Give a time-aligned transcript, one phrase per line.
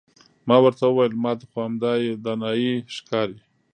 [0.47, 3.39] ما ورته وویل ما ته خو همدایې دانایي ښکاري.